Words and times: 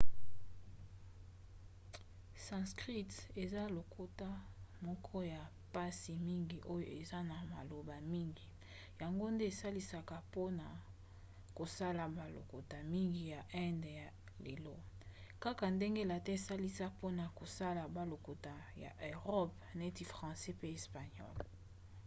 sanskrit 2.47 3.11
eza 3.43 3.63
lokota 3.77 4.29
moko 4.87 5.17
ya 5.33 5.41
mpasi 5.69 6.13
mingi 6.27 6.57
oyo 6.73 6.87
eza 7.01 7.19
na 7.31 7.37
maloba 7.53 7.95
mingi 8.11 8.47
yango 9.01 9.25
nde 9.33 9.43
esalisaka 9.51 10.15
mpona 10.27 10.67
kosala 11.57 12.03
balokota 12.17 12.77
mingi 12.93 13.23
ya 13.33 13.41
inde 13.67 13.91
ya 14.01 14.07
lelo 14.45 14.75
kaka 15.43 15.65
ndenge 15.75 16.01
latin 16.11 16.35
esalisa 16.39 16.85
mpona 16.93 17.23
kosala 17.39 17.81
balokota 17.95 18.53
ya 18.83 18.91
erope 19.11 19.59
neti 19.79 20.03
francais 20.11 20.55
pe 20.59 20.67
espagnole 20.77 21.43